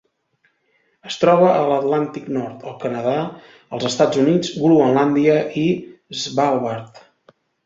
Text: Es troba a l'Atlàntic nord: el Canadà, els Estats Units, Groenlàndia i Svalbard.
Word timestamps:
Es 1.09 1.17
troba 1.23 1.49
a 1.57 1.59
l'Atlàntic 1.71 2.31
nord: 2.37 2.65
el 2.71 2.75
Canadà, 2.85 3.13
els 3.77 3.85
Estats 3.91 4.23
Units, 4.23 4.51
Groenlàndia 4.63 5.37
i 5.67 5.69
Svalbard. 6.25 6.99